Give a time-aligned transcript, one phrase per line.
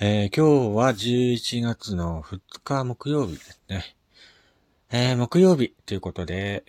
[0.00, 3.96] えー、今日は11月の2日木曜日ですね。
[4.92, 6.64] えー、木曜日ということで、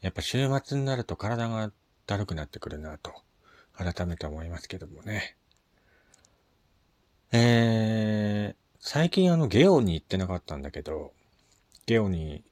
[0.00, 1.70] やっぱ週末になると体が
[2.08, 3.12] だるくなってくるなと、
[3.72, 5.36] 改めて思いますけどもね。
[7.30, 11.12] えー、最近あのゲオに行ってなかったんだけど、
[11.86, 12.42] ゲオに、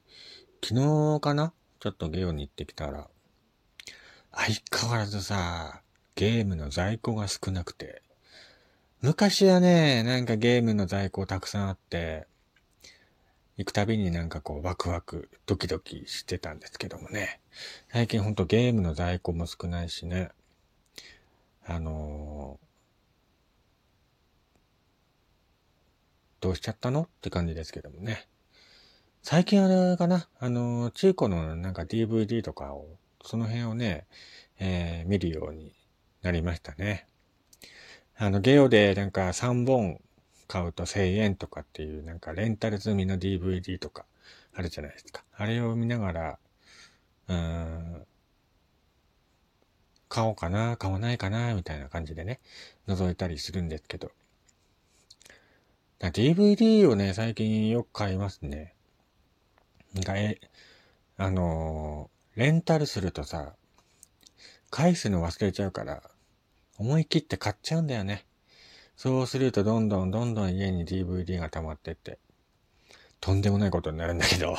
[0.63, 0.75] 昨
[1.17, 1.51] 日かな？
[1.81, 3.09] ちょっとゲオに行ってきたら、
[4.31, 5.81] 相変わらずさ、
[6.15, 8.01] ゲームの在庫が少なくて、
[9.01, 12.25] 昔はね、なんかゲームの在庫たくさんあって、
[13.55, 17.39] 行くたびになんかこうワクワク、ドキドキしてたんですけどもね。
[17.91, 20.29] 最近ほんとゲームの在庫も少ないしね。
[21.63, 28.27] あのー、どうしちゃったのって感じですけどもね。
[29.21, 32.87] 最近あれかなあのー、中古のなんか DVD とかを、
[33.23, 34.07] その辺をね、
[34.59, 35.75] えー、見るように
[36.23, 37.05] なりましたね。
[38.19, 40.01] あの、ゲオでなんか3本
[40.47, 44.05] 買うと1000円とかっていうなんかレンタル済みの DVD とか
[44.55, 45.23] あるじゃないですか。
[45.35, 46.39] あれを見ながら、
[47.27, 48.07] うーん、
[50.09, 52.39] 買おうかな、買わないかな、みたいな感じでね、
[52.87, 54.11] 覗いたりするんですけど。
[55.99, 58.73] DVD をね、最近よく買いますね。
[59.93, 60.39] なんか、え、
[61.17, 63.53] あのー、レンタルするとさ、
[64.71, 66.01] 返すの忘れちゃうから、
[66.77, 68.25] 思い切って買っちゃうんだよね。
[68.95, 72.19] そうするとどんどんどんどん家に DVD が溜まってって、
[73.19, 74.57] とんでもないことになるんだけど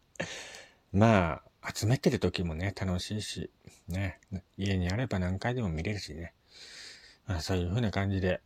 [0.92, 3.50] まあ、集めてる時もね、楽しいし、
[3.88, 4.20] ね、
[4.56, 6.32] 家にあれば何回でも見れるしね。
[7.26, 8.40] まあそういう風な感じで、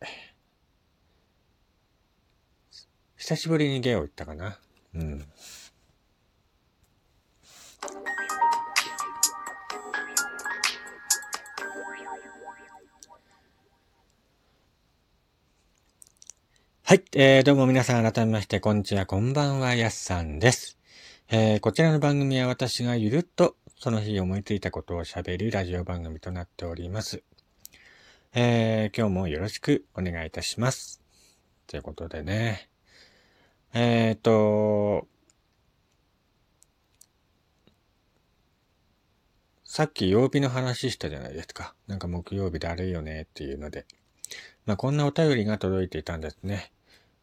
[3.15, 4.59] 久しぶりにゲオ行ったかな。
[4.95, 5.25] うん。
[16.91, 20.77] はい、えー、どうも皆さん改めまして、こんにちは、こんばんは、やすさんです。
[21.29, 27.23] えー、こちらの番組は私がゆるっとその日思いついたことを喋るラジオ番組となっております。
[28.33, 31.01] えー、今日もよろしくお願いいたします。
[31.65, 32.69] ということでね。
[33.73, 35.07] えーと、
[39.63, 41.73] さっき曜日の話したじゃないですか。
[41.87, 43.85] なんか木曜日だるいよねっていうので。
[44.65, 46.73] まあ、こんなお便りが届いていたんですね。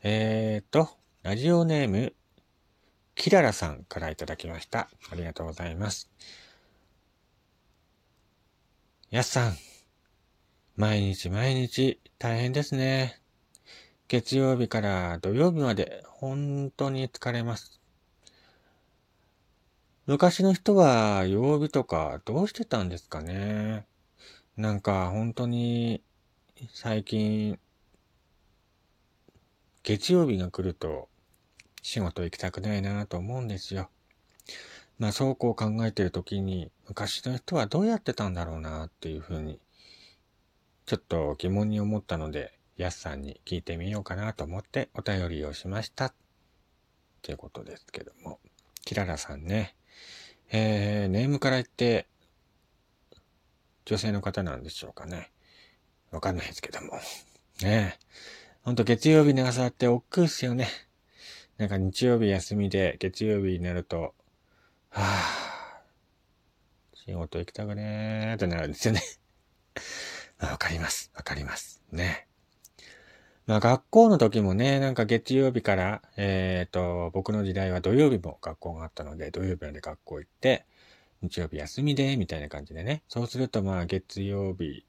[0.00, 0.88] えーと、
[1.24, 2.14] ラジオネーム、
[3.16, 4.88] キララさんからいただきました。
[5.10, 6.08] ありがとうございます。
[9.10, 9.56] やすさん、
[10.76, 13.20] 毎日毎日大変ですね。
[14.06, 17.80] 月曜日から土曜日まで本当に疲れます。
[20.06, 23.84] 昔の人は曜日とかどうしてたんですかね。
[24.56, 26.04] なんか本当に
[26.72, 27.58] 最近
[29.82, 31.08] 月曜日が来ると
[31.82, 33.90] 仕事行きたくないなと思うんですよ。
[34.98, 39.60] まあそうこう考えてる時に昔の人はどうやってたんだろうなっていうふうに
[40.86, 46.06] ちょっと疑問に思ったのでやすさんに聞いてみようかなと思ってお便りをしました。
[46.06, 46.14] っ
[47.22, 48.38] ていうことですけども。
[48.84, 49.74] キララさんね。
[50.50, 52.06] えー、ネームから言って
[53.84, 55.30] 女性の方なんでしょうかね。
[56.10, 56.92] わかんないですけども。
[57.62, 57.98] ねえ。
[58.62, 60.68] ほんと月曜日の朝って億劫っすよね。
[61.56, 64.14] なんか日曜日休みで月曜日になると、
[64.90, 69.02] はぁ、仕事行きたくねーってなるんですよね。
[70.40, 71.10] わかります。
[71.14, 71.82] わかります。
[71.90, 72.28] ね。
[73.46, 80.66] まあ学校の時もね、なんか月曜日から、えっ、ー、と、僕の時代は土曜日も学校があったので、土曜日まで学校行って、
[81.22, 83.02] 日曜日休みで、みたいな感じでね。
[83.08, 84.84] そうするとまあ月曜日、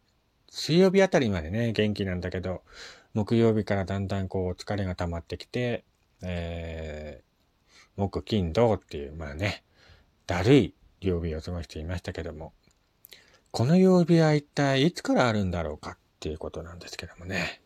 [0.51, 2.63] 水曜日あたりまでね、元気なんだけど、
[3.13, 5.83] 木曜日からだんだんこう疲れが溜まってきて、
[6.21, 9.63] えー、木金土っていう、まあね、
[10.27, 12.53] だるい曜日を過ごしていましたけども、
[13.51, 17.61] この曜日は一体いつからあるんだろうかっていうことなんですけどもね。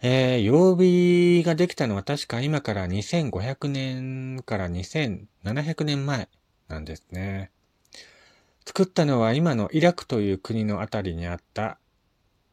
[0.00, 6.28] えー、曜日ができたのは確か今から2500年から2700年前
[6.68, 7.50] なんですね。
[8.68, 11.78] 作ったのは今のイラクという国のあたりにあった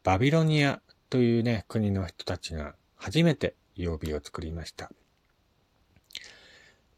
[0.02, 0.80] バビロニア
[1.10, 4.90] というね、国の人たちが初めて曜日を作りました。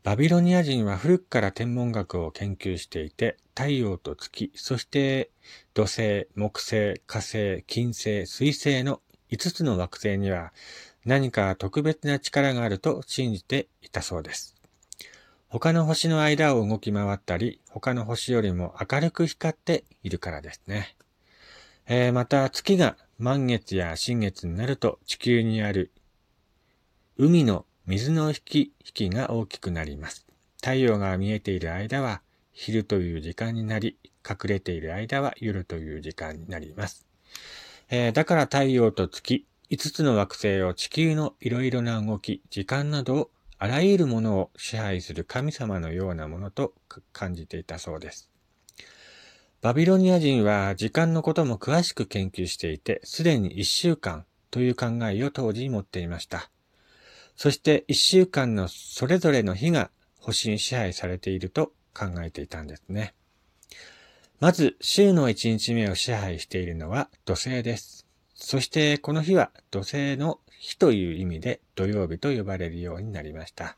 [0.05, 5.32] バビロニア人は古くから天文学を研究していて、太陽と月、そして
[5.75, 9.00] 土星、木星、火星、金星、水星の
[9.32, 10.53] 5つの惑星には
[11.05, 14.58] 何か特別な力があると信じていたそうです。
[15.50, 20.95] 他の星の間を動き回ったり、他の星よりも明るく光っているからですね。
[21.87, 25.91] えー、また月が満月や新月になると地球にある
[27.17, 30.27] 海の水の引き引きが大きくなります。
[30.56, 32.21] 太陽が見えている間は
[32.53, 33.97] 昼という時間になり、
[34.29, 37.06] 隠れている間は夜という時間になります。
[37.89, 46.75] えー、だから太陽と月、5つの惑星を地球のいろいろな動き、時間などをあらゆるものを支配する神様のようなものと
[47.13, 48.31] 感じていたそうです。
[49.61, 56.51] バビロニア人は時間のことも詳しく研究していて、すでに1週間という考えを当時持っていました。
[57.35, 59.91] そして1週間のそれぞれの日が
[60.21, 63.15] 星に支配されていると考えていたんですね。
[64.39, 68.07] まず、週の1日目を支配しているのは土星です。
[68.37, 73.77] そしてこの日は土星の日という意味で土曜日と呼ばれるようになりました。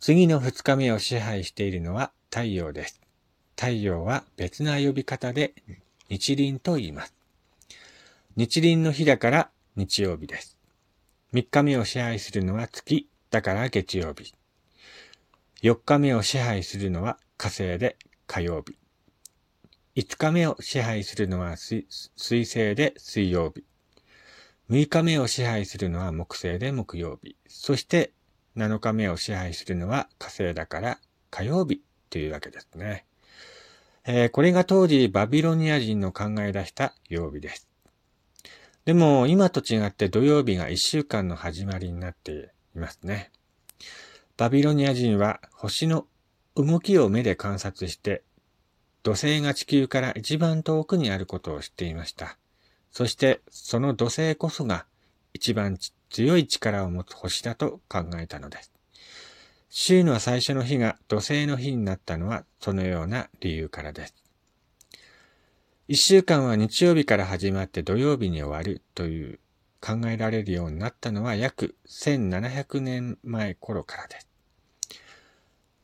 [0.00, 3.00] 次の2日目を支配しているのは太陽です。
[3.56, 5.54] 太陽は別な呼び方で
[6.08, 7.14] 日輪と言います。
[8.36, 10.58] 日輪の日だから日曜日です。
[11.32, 14.34] 3日目を支配するのは月、だから月曜日。
[15.62, 17.96] 4日目を支配するのは火星で
[18.26, 18.76] 火曜日。
[19.96, 21.86] 5日目を支配するのは水
[22.18, 23.64] 星で水曜日。
[24.68, 27.36] 6日目を支配するのは木星で木曜日。
[27.46, 28.12] そして
[28.56, 30.98] 7日目を支配するのは火星だから
[31.30, 33.04] 火曜日というわけですね。
[34.04, 37.68] えー、これが当時バビロニア人の考え出した曜日です。
[38.84, 43.30] でも今と違って土曜日が一週間の始まりになっていますね。
[44.36, 46.06] バビロニア人は星の
[46.56, 48.22] 動きを目で観察して、
[49.02, 52.38] 土星が地球から一番遠くにあることを知っていました。
[52.96, 54.86] そしてその土星こそが
[55.34, 55.76] 一番
[56.08, 58.72] 強い力を持つ星だと考えたのです。
[59.68, 64.14] 週の最初の日が土星の日になったのはそのような理由からです。
[65.88, 69.40] 一週間は日曜日から始まって土曜日に終わるという
[69.82, 74.28] 考えられるようになったのは約1700年前頃からです。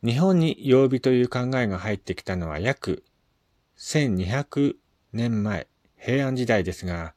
[0.03, 3.05] 日本に曜日という考えが入ってきたのは約
[3.77, 4.77] 1200
[5.13, 5.67] 年前、
[6.05, 7.15] 平安時代ですが、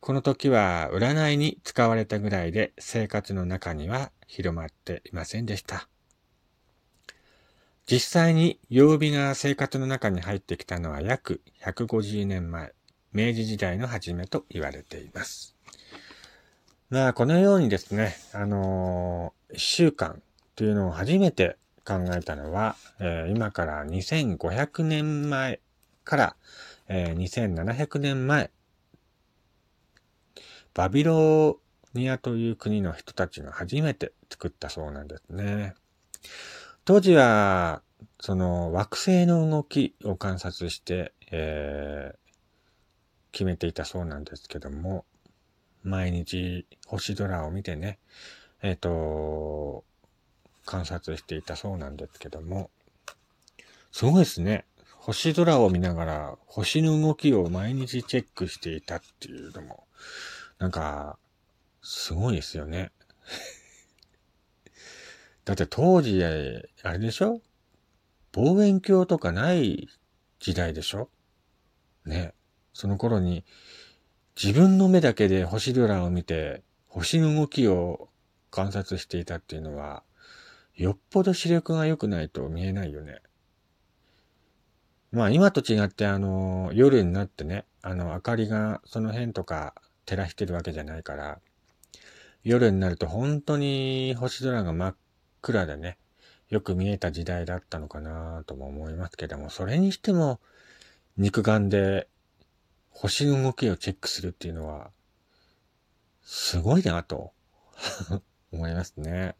[0.00, 5.88] この時は占いに使われたぐらいで生活の中には広まっていませんでした。
[7.86, 12.74] 実際に曜日が生活の中に入ってきたのは約150年前、
[13.14, 15.56] 明治時代の初めと言われています。
[16.90, 20.20] まあ、このようにですね、あのー、1週間
[20.56, 21.56] というのを初めて
[21.86, 25.60] 考えたのは、えー、今から2500年前
[26.04, 26.36] から、
[26.88, 28.50] えー、2700年前、
[30.74, 31.60] バビロ
[31.94, 35.74] ニアという国の人たちが初めて作ったそうなんですね。
[36.84, 37.82] 当時は、
[38.20, 42.18] その惑星の動きを観察して、えー、
[43.32, 45.04] 決めていたそうなんですけども、
[45.82, 47.98] 毎日星空を見てね、
[48.62, 49.84] えっ、ー、と、
[50.64, 52.70] 観察していたそうなんですけども、
[53.92, 54.64] すごいですね。
[55.08, 59.86] 星空を見ながら星の動きを毎日チェックしていたっていうのも、
[60.58, 61.18] なんか、
[61.80, 62.92] すごいですよね。
[65.46, 67.40] だって当時、あれでしょ？
[68.32, 69.88] 望遠鏡とかない
[70.40, 71.08] 時代でしょ？
[72.04, 72.34] ね。
[72.74, 73.46] その頃に
[74.36, 78.10] 自分の目だけで星空を見て星の動きを
[78.50, 80.02] 観察していたっていうのは、
[80.74, 83.22] よっぽど視力が良くないと見えないよね。
[85.10, 89.74] まあ今と違ってあの、夜になってね、あの、明かりがその辺とか
[90.04, 91.40] 照らしてるわけじゃないから、
[92.44, 94.96] 夜になると本当に星空が真っ
[95.40, 95.98] くらでね、
[96.48, 100.40] よく見えた時代だったのかなとも思いますけども、それにしても
[101.16, 102.08] 肉眼で
[102.90, 104.90] 星の動きをチェックするっていうのは、
[106.22, 107.32] すごいなと
[108.52, 109.36] 思いますね。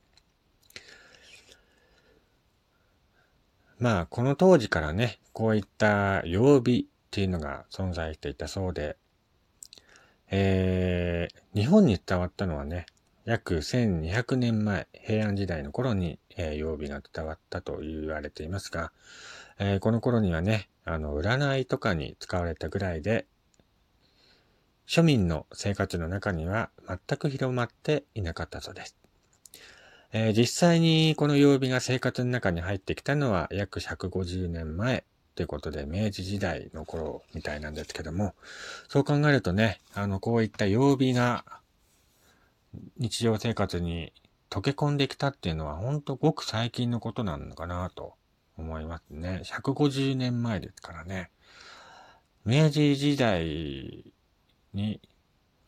[3.78, 8.96] まあ、この当時からね、こういった曜日っていうのが存在していたそうで、
[10.30, 12.86] えー、日本に伝わったのはね、
[13.24, 18.90] 約1200年前、平安時代の頃に、えー、曜日が伝わったと言われていますが、
[19.58, 23.26] えー、この頃にはね、あの、占いとかに使われたぐらいで、
[24.88, 28.96] 庶民の生活の中には全く広まっていなかったそうです。
[30.12, 38.34] えー、実際にこの曜日が生活の中に入ってきたのは約150年前ということで、明治時代の頃みたいなんですけども、
[38.88, 41.44] そう考えるとね、あの、こういった曜日が
[42.96, 44.12] 日常生活に
[44.50, 48.14] 溶け込んできたっていうのは本当ごく最近のことなのかなと
[48.56, 49.42] 思いますね。
[49.44, 51.30] 150年前ですからね。
[52.44, 54.12] 明治時代
[54.72, 55.00] に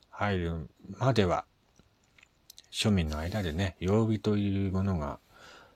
[0.09, 1.45] 入るまでは、
[2.71, 5.19] 庶民の間でね、曜日というものが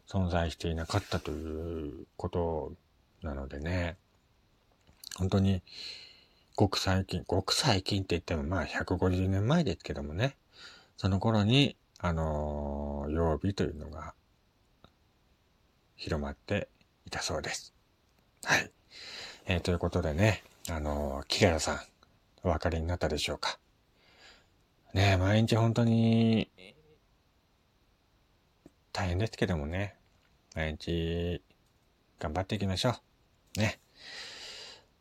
[0.09, 2.73] 存在していなかったということ
[3.23, 3.97] なのでね、
[5.17, 5.63] 本当に、
[6.57, 10.37] ごく最近、ごく最近って言ってもまあ150年前ですけどもね、
[10.97, 14.15] その頃に、あのー、曜日というのが
[15.97, 16.69] 広まって
[17.07, 17.75] いたそうです。
[18.45, 18.71] はい。
[19.47, 21.79] えー、ということでね、あのー、キララさん、
[22.43, 23.59] お分かりになったでしょうか。
[24.93, 26.49] ね毎日本当に、
[28.95, 29.97] 大変ですけどもね、
[30.55, 31.43] 毎日、
[32.21, 32.95] 頑張っていきましょ
[33.57, 33.61] う。
[33.61, 33.81] ね。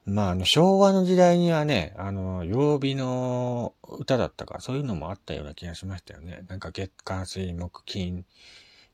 [0.04, 6.44] まあ、あの、昭和の時代にはね、あの、曜日の歌だったか、そういうのもあったような気がしましたよね。
[6.48, 8.26] なんか月火水木金、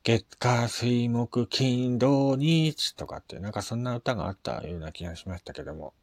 [0.04, 5.94] 月火水木金土日とかって、なんかそんな歌があったような気がしましたけども、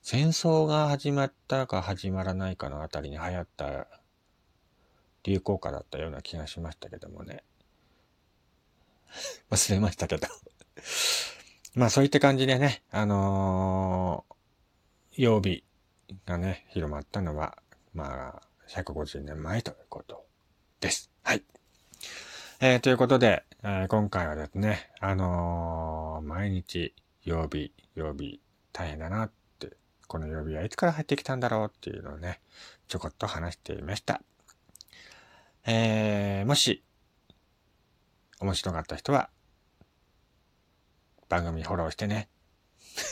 [0.00, 3.86] 戦争が始まったか始まらないかのあたりに流行った
[5.24, 7.44] 流行歌だったような気がしましたけどもね。
[9.50, 10.28] 忘れましたけど
[11.74, 14.24] まあそういった感じでね、あの
[15.12, 15.64] 曜日
[16.26, 17.58] がね、広まったのは、
[17.94, 20.24] まあ、150年前ということ
[20.80, 21.10] です。
[21.22, 21.44] はい。
[22.60, 28.40] えー、ということで、えー、今回はですね、あのー、毎日曜日、曜日
[28.72, 29.76] 大変だなって、
[30.08, 32.40] この曜日はいつから入ってきたんだろうっていうのをね、
[32.88, 34.22] ちょこっと話していました。
[35.66, 36.82] えー、もし、
[38.40, 39.30] 面白かった人は、
[41.28, 42.28] 番組フォローしてね。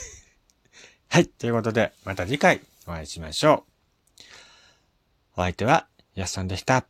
[1.07, 1.27] はい。
[1.27, 3.65] ということで、また次回お会いしましょ
[4.17, 4.21] う。
[5.33, 6.85] お相手は、やすさんでした。